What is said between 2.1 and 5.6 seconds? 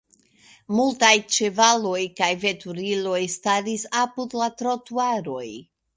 kaj veturiloj staris apud la trotuaroj.